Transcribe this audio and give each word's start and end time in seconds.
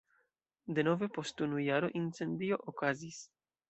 Denove 0.79 1.11
post 1.19 1.45
unu 1.49 1.63
jaro 1.69 1.93
incendio 2.03 2.63
okazis. 2.77 3.27